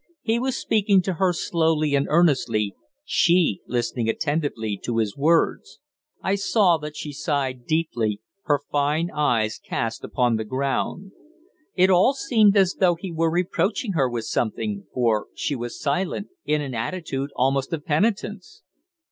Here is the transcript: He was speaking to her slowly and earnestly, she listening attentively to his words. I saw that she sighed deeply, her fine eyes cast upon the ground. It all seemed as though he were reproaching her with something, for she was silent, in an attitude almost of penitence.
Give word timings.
He 0.23 0.39
was 0.39 0.57
speaking 0.57 1.03
to 1.03 1.13
her 1.21 1.31
slowly 1.31 1.93
and 1.93 2.07
earnestly, 2.09 2.73
she 3.05 3.61
listening 3.67 4.09
attentively 4.09 4.79
to 4.83 4.97
his 4.97 5.15
words. 5.15 5.79
I 6.23 6.33
saw 6.33 6.79
that 6.79 6.95
she 6.97 7.13
sighed 7.13 7.67
deeply, 7.67 8.19
her 8.45 8.61
fine 8.71 9.11
eyes 9.11 9.59
cast 9.63 10.03
upon 10.03 10.37
the 10.37 10.43
ground. 10.43 11.11
It 11.75 11.91
all 11.91 12.15
seemed 12.15 12.57
as 12.57 12.73
though 12.79 12.95
he 12.95 13.11
were 13.11 13.29
reproaching 13.29 13.91
her 13.91 14.09
with 14.09 14.25
something, 14.25 14.87
for 14.91 15.27
she 15.35 15.55
was 15.55 15.79
silent, 15.79 16.29
in 16.45 16.61
an 16.61 16.73
attitude 16.73 17.29
almost 17.35 17.71
of 17.71 17.85
penitence. 17.85 18.63